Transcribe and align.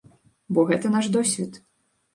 Бо 0.57 0.65
гэта 0.71 0.93
наш 0.97 1.05
досвед. 1.19 1.65